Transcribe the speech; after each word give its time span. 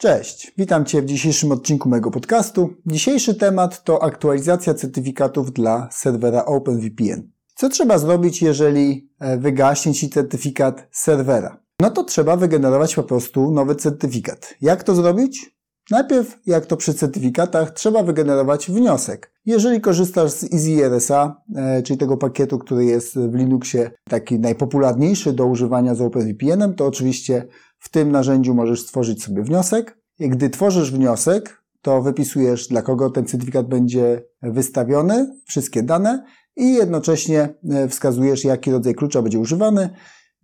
Cześć, 0.00 0.52
witam 0.58 0.84
Cię 0.84 1.02
w 1.02 1.04
dzisiejszym 1.04 1.52
odcinku 1.52 1.88
mojego 1.88 2.10
podcastu. 2.10 2.70
Dzisiejszy 2.86 3.34
temat 3.34 3.84
to 3.84 4.02
aktualizacja 4.02 4.74
certyfikatów 4.74 5.52
dla 5.52 5.88
serwera 5.92 6.44
OpenVPN. 6.44 7.30
Co 7.54 7.68
trzeba 7.68 7.98
zrobić, 7.98 8.42
jeżeli 8.42 9.10
e, 9.18 9.38
wygaśnie 9.38 9.94
Ci 9.94 10.10
certyfikat 10.10 10.88
serwera? 10.92 11.62
No 11.80 11.90
to 11.90 12.04
trzeba 12.04 12.36
wygenerować 12.36 12.94
po 12.94 13.02
prostu 13.02 13.50
nowy 13.50 13.74
certyfikat. 13.74 14.54
Jak 14.60 14.84
to 14.84 14.94
zrobić? 14.94 15.56
Najpierw, 15.90 16.38
jak 16.46 16.66
to 16.66 16.76
przy 16.76 16.94
certyfikatach, 16.94 17.70
trzeba 17.70 18.02
wygenerować 18.02 18.70
wniosek. 18.70 19.32
Jeżeli 19.46 19.80
korzystasz 19.80 20.30
z 20.30 20.44
EasyRSA, 20.54 21.42
e, 21.56 21.82
czyli 21.82 21.98
tego 21.98 22.16
pakietu, 22.16 22.58
który 22.58 22.84
jest 22.84 23.18
w 23.18 23.34
Linuxie 23.34 23.90
taki 24.10 24.38
najpopularniejszy 24.38 25.32
do 25.32 25.46
używania 25.46 25.94
z 25.94 26.00
OpenVPN-em, 26.00 26.74
to 26.74 26.86
oczywiście 26.86 27.46
w 27.80 27.88
tym 27.88 28.12
narzędziu 28.12 28.54
możesz 28.54 28.80
stworzyć 28.80 29.22
sobie 29.24 29.42
wniosek. 29.42 29.99
Gdy 30.28 30.50
tworzysz 30.50 30.92
wniosek, 30.92 31.62
to 31.82 32.02
wypisujesz, 32.02 32.68
dla 32.68 32.82
kogo 32.82 33.10
ten 33.10 33.26
certyfikat 33.26 33.68
będzie 33.68 34.22
wystawiony, 34.42 35.40
wszystkie 35.44 35.82
dane 35.82 36.24
i 36.56 36.74
jednocześnie 36.74 37.54
e, 37.70 37.88
wskazujesz, 37.88 38.44
jaki 38.44 38.70
rodzaj 38.70 38.94
klucza 38.94 39.22
będzie 39.22 39.38
używany. 39.38 39.90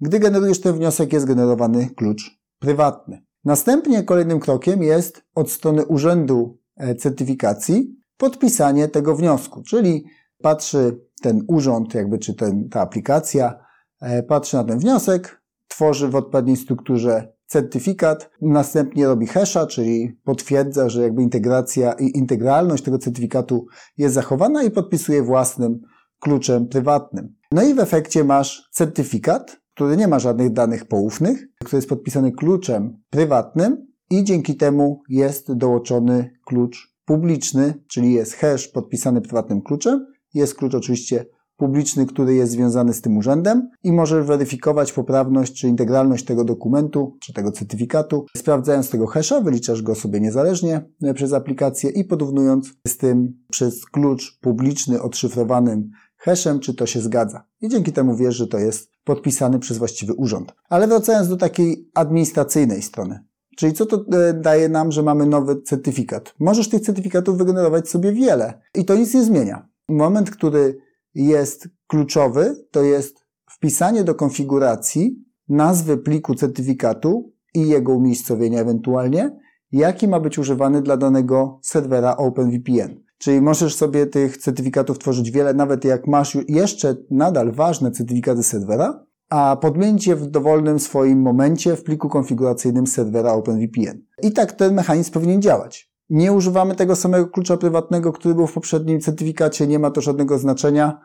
Gdy 0.01 0.19
generujesz 0.19 0.61
ten 0.61 0.75
wniosek, 0.75 1.13
jest 1.13 1.27
generowany 1.27 1.91
klucz 1.97 2.41
prywatny. 2.59 3.23
Następnie 3.45 4.03
kolejnym 4.03 4.41
krokiem 4.41 4.83
jest 4.83 5.23
od 5.35 5.51
strony 5.51 5.87
urzędu 5.87 6.59
e, 6.77 6.95
certyfikacji 6.95 7.97
podpisanie 8.17 8.89
tego 8.89 9.17
wniosku, 9.17 9.63
czyli 9.63 10.05
patrzy 10.43 11.01
ten 11.23 11.45
urząd, 11.49 11.95
jakby 11.95 12.19
czy 12.19 12.35
ten, 12.35 12.69
ta 12.69 12.81
aplikacja, 12.81 13.59
e, 14.01 14.23
patrzy 14.23 14.57
na 14.57 14.65
ten 14.65 14.79
wniosek, 14.79 15.43
tworzy 15.69 16.09
w 16.09 16.17
odpowiedniej 16.17 16.57
strukturze 16.57 17.36
certyfikat, 17.47 18.31
następnie 18.43 19.07
robi 19.07 19.27
hasha, 19.27 19.67
czyli 19.67 20.21
potwierdza, 20.25 20.89
że 20.89 21.03
jakby 21.03 21.23
integracja 21.23 21.93
i 21.93 22.19
integralność 22.19 22.85
tego 22.85 22.99
certyfikatu 22.99 23.67
jest 23.99 24.15
zachowana 24.15 24.63
i 24.63 24.71
podpisuje 24.71 25.23
własnym 25.23 25.81
kluczem 26.21 26.69
prywatnym. 26.69 27.35
No 27.53 27.63
i 27.63 27.75
w 27.75 27.79
efekcie 27.79 28.25
masz 28.25 28.69
certyfikat, 28.73 29.61
który 29.75 29.97
nie 29.97 30.09
ma 30.09 30.19
żadnych 30.19 30.53
danych 30.53 30.85
poufnych, 30.85 31.47
który 31.65 31.79
jest 31.79 31.89
podpisany 31.89 32.33
kluczem 32.33 33.03
prywatnym 33.11 33.87
i 34.11 34.25
dzięki 34.25 34.57
temu 34.57 35.03
jest 35.09 35.53
dołączony 35.53 36.39
klucz 36.45 36.97
publiczny, 37.05 37.75
czyli 37.89 38.13
jest 38.13 38.35
hash 38.35 38.69
podpisany 38.69 39.21
prywatnym 39.21 39.63
kluczem. 39.63 40.07
Jest 40.35 40.55
klucz 40.55 40.75
oczywiście 40.75 41.27
publiczny, 41.57 42.07
który 42.07 42.35
jest 42.35 42.53
związany 42.53 42.95
z 42.95 43.01
tym 43.01 43.17
urzędem 43.17 43.71
i 43.83 43.93
możesz 43.93 44.27
weryfikować 44.27 44.93
poprawność 44.93 45.61
czy 45.61 45.69
integralność 45.69 46.25
tego 46.25 46.45
dokumentu 46.45 47.17
czy 47.21 47.33
tego 47.33 47.53
certyfikatu. 47.53 48.27
Sprawdzając 48.37 48.91
tego 48.91 49.07
hasza, 49.07 49.41
wyliczasz 49.41 49.83
go 49.83 49.95
sobie 49.95 50.21
niezależnie 50.21 50.85
e, 51.03 51.15
przez 51.15 51.33
aplikację 51.33 51.91
i 51.91 52.05
porównując 52.05 52.73
z 52.87 52.97
tym 52.97 53.45
przez 53.51 53.87
klucz 53.87 54.39
publiczny 54.41 55.03
odszyfrowanym 55.03 55.91
hashem, 56.17 56.61
czy 56.61 56.75
to 56.75 56.87
się 56.87 57.01
zgadza. 57.01 57.45
I 57.61 57.69
dzięki 57.69 57.93
temu 57.93 58.17
wiesz, 58.17 58.37
że 58.37 58.47
to 58.47 58.59
jest 58.59 58.91
podpisany 59.05 59.59
przez 59.59 59.79
właściwy 59.79 60.15
urząd. 60.15 60.55
Ale 60.69 60.89
wracając 60.89 61.29
do 61.29 61.37
takiej 61.37 61.91
administracyjnej 61.95 62.83
strony. 62.83 63.25
Czyli 63.57 63.73
co 63.73 63.87
to 63.87 64.05
e, 64.13 64.35
daje 64.35 64.69
nam, 64.69 64.93
że 64.93 65.03
mamy 65.03 65.27
nowy 65.27 65.63
certyfikat? 65.63 66.35
Możesz 66.41 66.69
tych 66.69 66.81
certyfikatów 66.81 67.39
wygenerować 67.39 67.89
sobie 67.89 68.13
wiele 68.13 68.61
i 68.75 68.85
to 68.85 68.97
nic 68.97 69.15
nie 69.15 69.23
zmienia. 69.23 69.69
Moment, 69.89 70.31
który 70.31 70.86
jest 71.25 71.69
kluczowy, 71.87 72.57
to 72.71 72.83
jest 72.83 73.27
wpisanie 73.51 74.05
do 74.05 74.15
konfiguracji 74.15 75.25
nazwy 75.49 75.97
pliku 75.99 76.35
certyfikatu 76.35 77.33
i 77.55 77.69
jego 77.69 77.93
umiejscowienia 77.93 78.61
ewentualnie, 78.61 79.37
jaki 79.73 80.09
ma 80.09 80.21
być 80.21 80.39
używany 80.39 80.83
dla 80.83 80.97
danego 80.97 81.59
serwera 81.63 82.17
OpenVPN. 82.17 83.01
Czyli 83.19 83.41
możesz 83.41 83.75
sobie 83.75 84.07
tych 84.07 84.37
certyfikatów 84.37 84.99
tworzyć 84.99 85.31
wiele, 85.31 85.55
nawet 85.55 85.85
jak 85.85 86.07
masz 86.07 86.39
jeszcze 86.49 86.97
nadal 87.11 87.53
ważne 87.53 87.91
certyfikaty 87.91 88.43
serwera, 88.43 89.07
a 89.31 89.57
podmienić 89.61 90.07
je 90.07 90.17
w 90.17 90.27
dowolnym 90.27 90.81
swoim 90.81 91.21
momencie 91.21 91.77
w 91.77 91.83
pliku 91.83 92.09
konfiguracyjnym 92.09 92.87
serwera 92.87 93.33
OpenVPN. 93.33 94.03
I 94.23 94.33
tak 94.33 94.53
ten 94.53 94.75
mechanizm 94.75 95.13
powinien 95.13 95.43
działać. 95.43 95.96
Nie 96.11 96.33
używamy 96.33 96.75
tego 96.75 96.97
samego 96.97 97.27
klucza 97.27 97.57
prywatnego, 97.57 98.13
który 98.13 98.35
był 98.35 98.47
w 98.47 98.53
poprzednim 98.53 99.01
certyfikacie, 99.01 99.67
nie 99.67 99.79
ma 99.79 99.91
to 99.91 100.01
żadnego 100.01 100.39
znaczenia. 100.39 101.01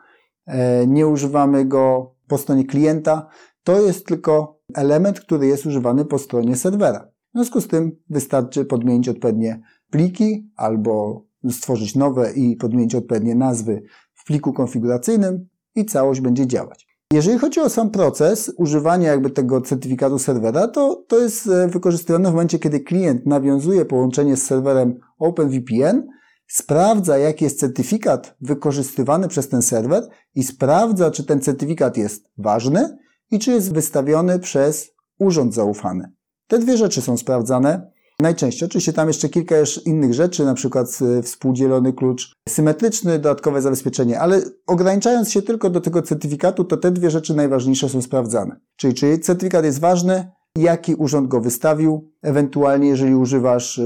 E, 0.46 0.86
nie 0.86 1.06
używamy 1.06 1.64
go 1.64 2.14
po 2.28 2.38
stronie 2.38 2.64
klienta. 2.64 3.28
To 3.62 3.80
jest 3.80 4.06
tylko 4.06 4.60
element, 4.74 5.20
który 5.20 5.46
jest 5.46 5.66
używany 5.66 6.04
po 6.04 6.18
stronie 6.18 6.56
serwera. 6.56 7.08
W 7.34 7.34
związku 7.34 7.60
z 7.60 7.68
tym 7.68 7.96
wystarczy 8.10 8.64
podmienić 8.64 9.08
odpowiednie 9.08 9.62
pliki 9.90 10.50
albo 10.56 11.24
stworzyć 11.50 11.94
nowe 11.94 12.32
i 12.32 12.56
podmienić 12.56 12.94
odpowiednie 12.94 13.34
nazwy 13.34 13.82
w 14.14 14.24
pliku 14.24 14.52
konfiguracyjnym 14.52 15.48
i 15.74 15.84
całość 15.84 16.20
będzie 16.20 16.46
działać. 16.46 16.91
Jeżeli 17.12 17.38
chodzi 17.38 17.60
o 17.60 17.68
sam 17.68 17.90
proces 17.90 18.52
używania 18.56 19.10
jakby 19.10 19.30
tego 19.30 19.60
certyfikatu 19.60 20.18
serwera, 20.18 20.68
to, 20.68 21.04
to 21.08 21.18
jest 21.18 21.46
e, 21.46 21.68
wykorzystywane 21.68 22.30
w 22.30 22.32
momencie, 22.32 22.58
kiedy 22.58 22.80
klient 22.80 23.26
nawiązuje 23.26 23.84
połączenie 23.84 24.36
z 24.36 24.42
serwerem 24.42 24.98
OpenVPN, 25.18 26.08
sprawdza, 26.46 27.18
jaki 27.18 27.44
jest 27.44 27.60
certyfikat 27.60 28.36
wykorzystywany 28.40 29.28
przez 29.28 29.48
ten 29.48 29.62
serwer 29.62 30.08
i 30.34 30.42
sprawdza, 30.42 31.10
czy 31.10 31.24
ten 31.24 31.40
certyfikat 31.40 31.96
jest 31.96 32.28
ważny 32.38 32.98
i 33.30 33.38
czy 33.38 33.50
jest 33.50 33.74
wystawiony 33.74 34.38
przez 34.38 34.90
urząd 35.18 35.54
zaufany. 35.54 36.12
Te 36.46 36.58
dwie 36.58 36.76
rzeczy 36.76 37.02
są 37.02 37.16
sprawdzane 37.16 37.90
najczęściej. 38.22 38.66
Oczywiście 38.66 38.92
tam 38.92 39.08
jeszcze 39.08 39.28
kilka 39.28 39.54
innych 39.86 40.14
rzeczy, 40.14 40.44
na 40.44 40.54
przykład 40.54 40.98
e, 41.18 41.22
współdzielony 41.22 41.92
klucz 41.92 42.32
symetryczny, 42.48 43.18
dodatkowe 43.18 43.62
zabezpieczenie, 43.62 44.20
ale 44.20 44.42
ograniczając 44.66 45.30
się 45.30 45.42
tylko 45.42 45.70
do 45.70 45.80
tego 45.80 46.02
certyfikatu, 46.02 46.64
to 46.64 46.76
te 46.76 46.90
dwie 46.90 47.10
rzeczy 47.10 47.34
najważniejsze 47.34 47.88
są 47.88 48.02
sprawdzane. 48.02 48.56
Czyli 48.76 48.94
czy 48.94 49.18
certyfikat 49.18 49.64
jest 49.64 49.80
ważny, 49.80 50.32
jaki 50.56 50.94
urząd 50.94 51.28
go 51.28 51.40
wystawił, 51.40 52.10
ewentualnie 52.22 52.88
jeżeli 52.88 53.14
używasz 53.14 53.78
e, 53.78 53.82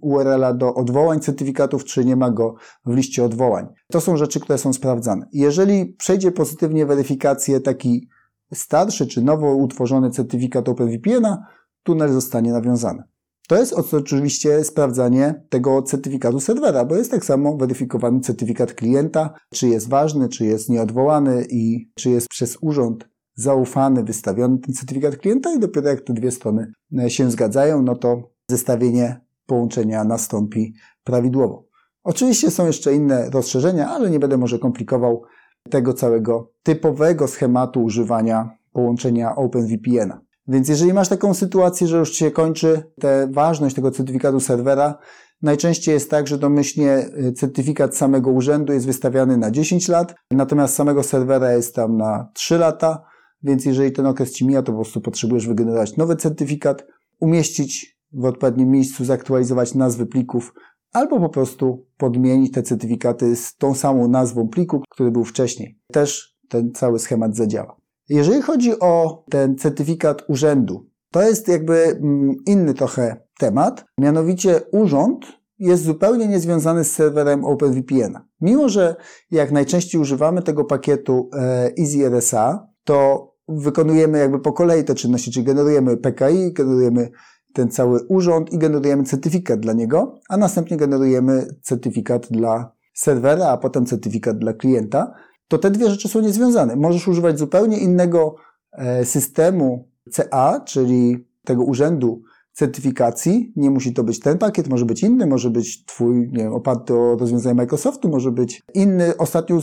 URL-a 0.00 0.54
do 0.54 0.74
odwołań 0.74 1.20
certyfikatów, 1.20 1.84
czy 1.84 2.04
nie 2.04 2.16
ma 2.16 2.30
go 2.30 2.54
w 2.86 2.94
liście 2.94 3.24
odwołań. 3.24 3.66
To 3.92 4.00
są 4.00 4.16
rzeczy, 4.16 4.40
które 4.40 4.58
są 4.58 4.72
sprawdzane. 4.72 5.28
Jeżeli 5.32 5.86
przejdzie 5.86 6.32
pozytywnie 6.32 6.86
weryfikację 6.86 7.60
taki 7.60 8.08
starszy 8.54 9.06
czy 9.06 9.22
nowo 9.22 9.54
utworzony 9.54 10.10
certyfikat 10.10 10.68
OpenVPN-a, 10.68 11.46
tunel 11.82 12.12
zostanie 12.12 12.52
nawiązany. 12.52 13.02
To 13.48 13.56
jest 13.56 13.72
oczywiście 13.72 14.64
sprawdzanie 14.64 15.42
tego 15.48 15.82
certyfikatu 15.82 16.40
serwera, 16.40 16.84
bo 16.84 16.96
jest 16.96 17.10
tak 17.10 17.24
samo 17.24 17.56
weryfikowany 17.56 18.20
certyfikat 18.20 18.72
klienta, 18.72 19.34
czy 19.54 19.68
jest 19.68 19.88
ważny, 19.88 20.28
czy 20.28 20.46
jest 20.46 20.68
nieodwołany 20.68 21.46
i 21.50 21.90
czy 21.94 22.10
jest 22.10 22.28
przez 22.28 22.58
urząd 22.60 23.08
zaufany, 23.34 24.04
wystawiony 24.04 24.58
ten 24.58 24.74
certyfikat 24.74 25.16
klienta 25.16 25.54
i 25.54 25.58
dopiero 25.58 25.88
jak 25.88 26.00
te 26.00 26.12
dwie 26.12 26.30
strony 26.30 26.72
się 27.08 27.30
zgadzają, 27.30 27.82
no 27.82 27.96
to 27.96 28.30
zestawienie 28.50 29.20
połączenia 29.46 30.04
nastąpi 30.04 30.74
prawidłowo. 31.04 31.68
Oczywiście 32.04 32.50
są 32.50 32.66
jeszcze 32.66 32.94
inne 32.94 33.30
rozszerzenia, 33.30 33.88
ale 33.88 34.10
nie 34.10 34.18
będę 34.18 34.36
może 34.36 34.58
komplikował 34.58 35.22
tego 35.70 35.94
całego 35.94 36.52
typowego 36.62 37.28
schematu 37.28 37.84
używania 37.84 38.58
połączenia 38.72 39.36
OpenVPN-a. 39.36 40.27
Więc 40.48 40.68
jeżeli 40.68 40.92
masz 40.92 41.08
taką 41.08 41.34
sytuację, 41.34 41.86
że 41.86 41.98
już 41.98 42.12
się 42.12 42.30
kończy 42.30 42.82
ta 43.00 43.08
ważność 43.30 43.76
tego 43.76 43.90
certyfikatu 43.90 44.40
serwera, 44.40 44.98
najczęściej 45.42 45.92
jest 45.92 46.10
tak, 46.10 46.26
że 46.26 46.38
domyślnie 46.38 47.06
y, 47.28 47.32
certyfikat 47.32 47.96
samego 47.96 48.30
urzędu 48.30 48.72
jest 48.72 48.86
wystawiany 48.86 49.36
na 49.36 49.50
10 49.50 49.88
lat, 49.88 50.14
natomiast 50.30 50.74
samego 50.74 51.02
serwera 51.02 51.52
jest 51.52 51.74
tam 51.74 51.96
na 51.96 52.30
3 52.34 52.58
lata, 52.58 53.04
więc 53.42 53.64
jeżeli 53.64 53.92
ten 53.92 54.06
okres 54.06 54.32
Ci 54.32 54.46
mija, 54.46 54.62
to 54.62 54.72
po 54.72 54.78
prostu 54.78 55.00
potrzebujesz 55.00 55.48
wygenerować 55.48 55.96
nowy 55.96 56.16
certyfikat, 56.16 56.86
umieścić 57.20 57.98
w 58.12 58.24
odpowiednim 58.24 58.70
miejscu, 58.70 59.04
zaktualizować 59.04 59.74
nazwy 59.74 60.06
plików, 60.06 60.54
albo 60.92 61.20
po 61.20 61.28
prostu 61.28 61.86
podmienić 61.96 62.52
te 62.52 62.62
certyfikaty 62.62 63.36
z 63.36 63.56
tą 63.56 63.74
samą 63.74 64.08
nazwą 64.08 64.48
pliku, 64.48 64.82
który 64.90 65.10
był 65.10 65.24
wcześniej. 65.24 65.78
Też 65.92 66.38
ten 66.48 66.72
cały 66.72 66.98
schemat 66.98 67.36
zadziała. 67.36 67.77
Jeżeli 68.08 68.42
chodzi 68.42 68.80
o 68.80 69.24
ten 69.30 69.58
certyfikat 69.58 70.22
urzędu, 70.28 70.86
to 71.10 71.22
jest 71.22 71.48
jakby 71.48 71.74
mm, 71.74 72.36
inny 72.46 72.74
trochę 72.74 73.16
temat. 73.38 73.84
Mianowicie 73.98 74.60
urząd 74.72 75.26
jest 75.58 75.82
zupełnie 75.82 76.28
niezwiązany 76.28 76.84
z 76.84 76.92
serwerem 76.92 77.44
OpenVPN. 77.44 78.18
Mimo, 78.40 78.68
że 78.68 78.96
jak 79.30 79.52
najczęściej 79.52 80.00
używamy 80.00 80.42
tego 80.42 80.64
pakietu 80.64 81.30
e, 81.32 81.70
EasyRSA, 81.80 82.68
to 82.84 83.28
wykonujemy 83.48 84.18
jakby 84.18 84.40
po 84.40 84.52
kolei 84.52 84.84
te 84.84 84.94
czynności, 84.94 85.30
czyli 85.30 85.46
generujemy 85.46 85.96
PKI, 85.96 86.52
generujemy 86.52 87.10
ten 87.52 87.70
cały 87.70 88.00
urząd 88.08 88.52
i 88.52 88.58
generujemy 88.58 89.04
certyfikat 89.04 89.60
dla 89.60 89.72
niego, 89.72 90.14
a 90.28 90.36
następnie 90.36 90.76
generujemy 90.76 91.46
certyfikat 91.62 92.26
dla 92.30 92.72
serwera, 92.94 93.48
a 93.48 93.56
potem 93.56 93.86
certyfikat 93.86 94.38
dla 94.38 94.52
klienta 94.52 95.14
to 95.48 95.58
te 95.58 95.70
dwie 95.70 95.90
rzeczy 95.90 96.08
są 96.08 96.20
niezwiązane. 96.20 96.76
Możesz 96.76 97.08
używać 97.08 97.38
zupełnie 97.38 97.78
innego 97.78 98.34
e, 98.72 99.04
systemu 99.04 99.88
CA, 100.12 100.60
czyli 100.60 101.28
tego 101.44 101.64
urzędu 101.64 102.22
certyfikacji. 102.52 103.52
Nie 103.56 103.70
musi 103.70 103.94
to 103.94 104.04
być 104.04 104.20
ten 104.20 104.38
pakiet, 104.38 104.68
może 104.68 104.84
być 104.84 105.02
inny, 105.02 105.26
może 105.26 105.50
być 105.50 105.84
Twój, 105.84 106.16
nie 106.16 106.42
wiem, 106.44 106.52
oparty 106.52 106.94
o 106.94 107.16
rozwiązanie 107.16 107.54
Microsoftu, 107.54 108.08
może 108.08 108.32
być 108.32 108.62
inny. 108.74 109.16
Ostatnio 109.16 109.60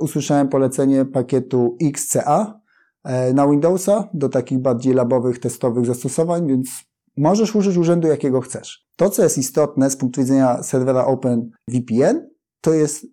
usłyszałem 0.00 0.48
polecenie 0.48 1.04
pakietu 1.04 1.76
XCA 1.82 2.60
e, 3.04 3.32
na 3.32 3.48
Windowsa 3.48 4.08
do 4.14 4.28
takich 4.28 4.58
bardziej 4.58 4.94
labowych, 4.94 5.38
testowych 5.38 5.86
zastosowań, 5.86 6.48
więc 6.48 6.68
możesz 7.16 7.54
użyć 7.54 7.76
urzędu 7.76 8.08
jakiego 8.08 8.40
chcesz. 8.40 8.86
To, 8.96 9.10
co 9.10 9.22
jest 9.22 9.38
istotne 9.38 9.90
z 9.90 9.96
punktu 9.96 10.20
widzenia 10.20 10.62
serwera 10.62 11.06
OpenVPN, 11.06 12.28
to 12.60 12.74
jest, 12.74 13.06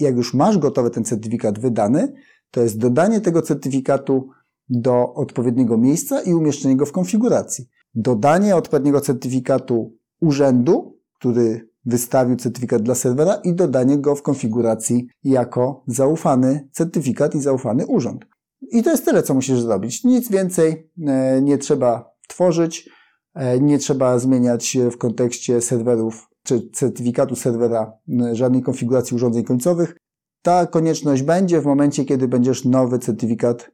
jak 0.00 0.16
już 0.16 0.34
masz 0.34 0.58
gotowy 0.58 0.90
ten 0.90 1.04
certyfikat 1.04 1.58
wydany, 1.58 2.12
to 2.50 2.60
jest 2.60 2.78
dodanie 2.78 3.20
tego 3.20 3.42
certyfikatu 3.42 4.28
do 4.68 5.14
odpowiedniego 5.14 5.78
miejsca 5.78 6.22
i 6.22 6.34
umieszczenie 6.34 6.76
go 6.76 6.86
w 6.86 6.92
konfiguracji. 6.92 7.68
Dodanie 7.94 8.56
odpowiedniego 8.56 9.00
certyfikatu 9.00 9.96
urzędu, 10.20 10.98
który 11.18 11.68
wystawił 11.86 12.36
certyfikat 12.36 12.82
dla 12.82 12.94
serwera 12.94 13.34
i 13.34 13.54
dodanie 13.54 13.98
go 13.98 14.16
w 14.16 14.22
konfiguracji 14.22 15.06
jako 15.24 15.82
zaufany 15.86 16.68
certyfikat 16.72 17.34
i 17.34 17.40
zaufany 17.40 17.86
urząd. 17.86 18.24
I 18.70 18.82
to 18.82 18.90
jest 18.90 19.04
tyle, 19.04 19.22
co 19.22 19.34
musisz 19.34 19.60
zrobić. 19.60 20.04
Nic 20.04 20.30
więcej 20.30 20.90
e, 21.06 21.42
nie 21.42 21.58
trzeba 21.58 22.14
tworzyć, 22.28 22.90
e, 23.34 23.60
nie 23.60 23.78
trzeba 23.78 24.18
zmieniać 24.18 24.78
w 24.90 24.98
kontekście 24.98 25.60
serwerów 25.60 26.28
czy 26.44 26.70
certyfikatu 26.72 27.36
serwera 27.36 27.92
żadnej 28.32 28.62
konfiguracji 28.62 29.14
urządzeń 29.14 29.44
końcowych. 29.44 29.96
Ta 30.42 30.66
konieczność 30.66 31.22
będzie 31.22 31.60
w 31.60 31.64
momencie, 31.64 32.04
kiedy 32.04 32.28
będziesz 32.28 32.64
nowy 32.64 32.98
certyfikat 32.98 33.70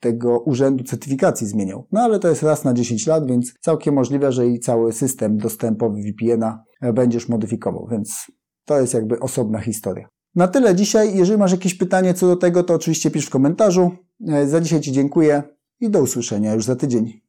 tego 0.00 0.40
urzędu 0.40 0.84
certyfikacji 0.84 1.46
zmieniał. 1.46 1.86
No 1.92 2.00
ale 2.00 2.18
to 2.18 2.28
jest 2.28 2.42
raz 2.42 2.64
na 2.64 2.74
10 2.74 3.06
lat, 3.06 3.26
więc 3.26 3.54
całkiem 3.60 3.94
możliwe, 3.94 4.32
że 4.32 4.46
i 4.46 4.60
cały 4.60 4.92
system 4.92 5.36
dostępowy 5.36 6.00
VPN-a 6.02 6.64
będziesz 6.92 7.28
modyfikował, 7.28 7.88
więc 7.90 8.26
to 8.64 8.80
jest 8.80 8.94
jakby 8.94 9.20
osobna 9.20 9.60
historia. 9.60 10.08
Na 10.34 10.48
tyle 10.48 10.74
dzisiaj. 10.74 11.16
Jeżeli 11.16 11.38
masz 11.38 11.52
jakieś 11.52 11.74
pytanie 11.74 12.14
co 12.14 12.26
do 12.26 12.36
tego, 12.36 12.62
to 12.62 12.74
oczywiście 12.74 13.10
pisz 13.10 13.26
w 13.26 13.30
komentarzu. 13.30 13.90
E, 14.28 14.46
za 14.46 14.60
dzisiaj 14.60 14.80
Ci 14.80 14.92
dziękuję 14.92 15.42
i 15.80 15.90
do 15.90 16.00
usłyszenia 16.00 16.54
już 16.54 16.64
za 16.64 16.76
tydzień. 16.76 17.23